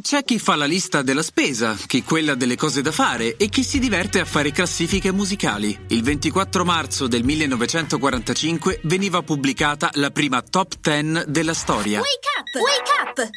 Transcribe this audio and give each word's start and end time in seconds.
C'è 0.00 0.22
chi 0.22 0.38
fa 0.38 0.54
la 0.54 0.64
lista 0.64 1.02
della 1.02 1.24
spesa, 1.24 1.74
chi 1.74 2.04
quella 2.04 2.36
delle 2.36 2.54
cose 2.54 2.82
da 2.82 2.92
fare 2.92 3.36
e 3.36 3.48
chi 3.48 3.64
si 3.64 3.80
diverte 3.80 4.20
a 4.20 4.24
fare 4.24 4.52
classifiche 4.52 5.10
musicali. 5.10 5.76
Il 5.88 6.04
24 6.04 6.64
marzo 6.64 7.08
del 7.08 7.24
1945 7.24 8.82
veniva 8.84 9.22
pubblicata 9.22 9.90
la 9.94 10.10
prima 10.10 10.40
top 10.40 10.74
10 10.80 11.24
della 11.26 11.52
storia. 11.52 11.98
Wake 11.98 12.28
up! 12.38 12.62
Wake 12.62 13.26
up! 13.26 13.30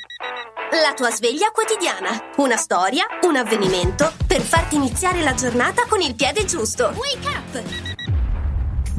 La 0.84 0.93
tua 0.93 1.10
sveglia 1.10 1.50
quotidiana. 1.50 2.29
Una 2.38 2.57
storia, 2.57 3.07
un 3.23 3.38
avvenimento 3.38 4.14
per 4.28 4.41
farti 4.41 4.75
iniziare 4.75 5.23
la 5.23 5.34
giornata 5.34 5.88
con 5.88 6.00
il 6.00 6.14
piede 6.14 6.46
giusto. 6.46 6.93
Wake 6.96 7.28
up! 7.28 8.00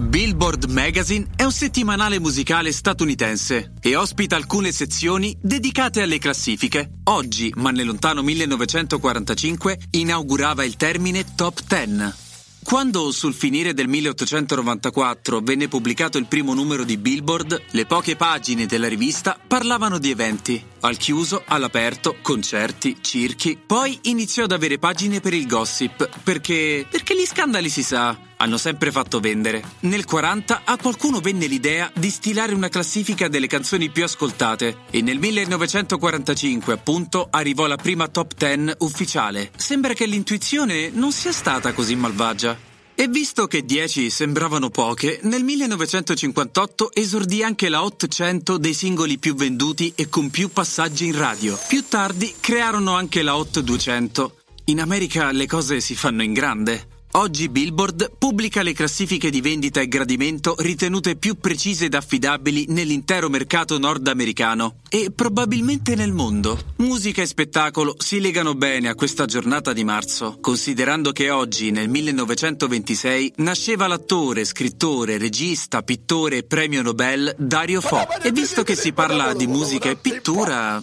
Billboard 0.03 0.65
Magazine 0.65 1.29
è 1.37 1.45
un 1.45 1.53
settimanale 1.53 2.19
musicale 2.19 2.73
statunitense 2.73 3.73
e 3.81 3.95
ospita 3.95 4.35
alcune 4.35 4.73
sezioni 4.73 5.37
dedicate 5.41 6.03
alle 6.03 6.19
classifiche. 6.19 6.91
Oggi, 7.05 7.53
ma 7.57 7.71
nel 7.71 7.87
lontano 7.87 8.21
1945, 8.23 9.79
inaugurava 9.93 10.65
il 10.65 10.77
termine 10.77 11.25
Top 11.37 11.61
10. 11.67 12.31
Quando 12.65 13.11
sul 13.11 13.35
finire 13.35 13.75
del 13.75 13.89
1894 13.89 15.41
venne 15.41 15.69
pubblicato 15.69 16.17
il 16.19 16.27
primo 16.27 16.55
numero 16.55 16.85
di 16.85 16.97
Billboard, 16.97 17.63
le 17.71 17.87
poche 17.87 18.17
pagine 18.17 18.67
della 18.67 18.89
rivista 18.89 19.37
parlavano 19.47 19.99
di 19.99 20.11
eventi, 20.11 20.65
al 20.81 20.97
chiuso, 20.97 21.43
all'aperto, 21.47 22.17
concerti, 22.23 22.99
circhi. 23.01 23.59
Poi 23.65 23.99
iniziò 24.03 24.45
ad 24.45 24.53
avere 24.53 24.79
pagine 24.79 25.21
per 25.21 25.35
il 25.35 25.47
gossip, 25.47 26.09
perché 26.23 26.87
perché 26.89 27.17
gli 27.17 27.27
scandali 27.27 27.69
si 27.69 27.83
sa, 27.83 28.17
hanno 28.43 28.59
sempre 28.59 28.91
fatto 28.91 29.21
vendere. 29.21 29.63
Nel 29.81 30.05
40 30.05 30.63
a 30.65 30.77
qualcuno 30.77 31.21
venne 31.21 31.47
l'idea 31.47 31.91
di 31.95 32.11
stilare 32.11 32.55
una 32.55 32.69
classifica 32.69 33.29
delle 33.29 33.47
canzoni 33.47 33.89
più 33.89 34.03
ascoltate 34.03 34.79
e 34.91 35.01
nel 35.01 35.19
1945 35.19 36.73
appunto 36.73 37.29
arrivò 37.31 37.67
la 37.67 37.77
prima 37.77 38.09
top 38.09 38.35
10 38.37 38.75
ufficiale. 38.79 39.53
Sembra 39.57 39.95
che 39.95 40.07
l'intuizione 40.07 40.91
non 40.91 41.13
sia 41.13 41.33
stata 41.33 41.73
così 41.73 41.95
malvagia. 41.95 42.71
E 42.95 43.09
visto 43.09 43.47
che 43.47 43.65
10 43.65 44.11
sembravano 44.11 44.69
poche, 44.71 45.21
nel 45.23 45.45
1958 45.45 46.93
esordì 46.93 47.43
anche 47.43 47.69
la 47.69 47.85
Hot 47.85 48.07
100 48.07 48.59
dei 48.59 48.75
singoli 48.75 49.19
più 49.19 49.35
venduti 49.35 49.93
e 49.95 50.09
con 50.09 50.31
più 50.31 50.51
passaggi 50.51 51.07
in 51.07 51.17
radio. 51.17 51.59
Più 51.69 51.85
tardi 51.89 52.35
crearono 52.39 52.95
anche 52.95 53.23
la 53.23 53.37
Hot 53.37 53.61
200. 53.61 54.37
In 54.67 54.81
America 54.81 55.33
le 55.33 55.47
cose 55.47 55.81
si 55.81 55.95
fanno 55.95 56.23
in 56.23 56.33
grande. 56.33 56.92
Oggi 57.15 57.51
Billboard 57.51 58.13
pubblica 58.17 58.63
le 58.63 58.73
classifiche 58.73 59.29
di 59.29 59.43
vendita 59.43 59.83
e 59.83 59.87
gradimento 59.87 60.55
ritenute 60.59 61.17
più 61.17 61.37
precise 61.37 61.85
ed 61.85 61.95
affidabili 61.95 62.65
nell'intero 62.69 63.29
mercato 63.29 63.77
nordamericano 63.77 64.77
e 64.89 65.13
probabilmente 65.15 65.95
nel 65.95 66.11
mondo. 66.11 66.59
Musica 66.77 67.21
e 67.21 67.27
spettacolo 67.27 67.97
si 67.99 68.19
legano 68.19 68.55
bene 68.55 68.89
a 68.89 68.95
questa 68.95 69.27
giornata 69.27 69.75
di 69.75 69.85
marzo, 69.85 70.39
considerando 70.41 71.13
che 71.13 71.29
oggi, 71.29 71.71
nel 71.71 71.91
1926, 71.91 73.35
nasceva 73.37 73.87
l'attore, 73.87 74.47
scrittore, 74.47 75.19
regista, 75.19 75.83
pittore 75.83 76.39
e 76.39 76.45
premio 76.45 76.81
Nobel 76.81 77.35
Dario 77.37 77.83
Fo. 77.83 78.09
E 78.23 78.33
visto 78.33 78.63
che 78.63 78.75
si 78.75 78.95
parla 78.95 79.35
di 79.35 79.47
musica 79.47 79.91
e 79.91 79.97
pittura... 79.97 80.83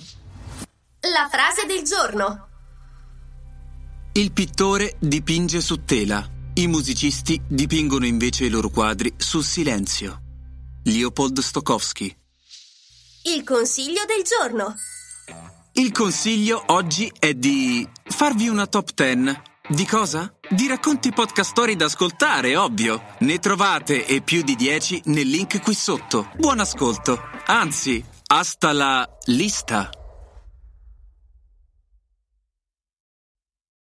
La 1.02 1.27
frase 1.31 1.66
del 1.66 1.81
giorno. 1.81 2.48
Il 4.11 4.31
pittore 4.31 4.95
dipinge 4.97 5.61
su 5.61 5.85
tela, 5.85 6.27
i 6.55 6.65
musicisti 6.65 7.39
dipingono 7.47 8.07
invece 8.07 8.45
i 8.45 8.49
loro 8.49 8.69
quadri 8.69 9.13
su 9.16 9.41
silenzio. 9.41 10.21
Leopold 10.85 11.38
Stokowski. 11.39 12.17
Il 13.25 13.43
consiglio 13.43 14.01
del 14.07 14.23
giorno. 14.23 14.75
Il 15.73 15.91
consiglio 15.91 16.63
oggi 16.67 17.11
è 17.19 17.35
di 17.35 17.88
farvi 18.03 18.47
una 18.47 18.66
top 18.66 18.93
10. 18.95 19.41
Di 19.69 19.85
cosa? 19.85 20.33
Di 20.49 20.67
racconti 20.67 21.11
podcast 21.11 21.51
story 21.51 21.75
da 21.75 21.85
ascoltare, 21.85 22.55
ovvio. 22.55 23.16
Ne 23.19 23.38
trovate 23.38 24.07
e 24.07 24.22
più 24.22 24.41
di 24.41 24.55
10 24.55 25.03
nel 25.05 25.28
link 25.28 25.61
qui 25.61 25.75
sotto. 25.75 26.31
Buon 26.35 26.59
ascolto. 26.59 27.22
Anzi, 27.45 28.03
hasta 28.25 28.73
la 28.73 29.07
lista. 29.25 29.91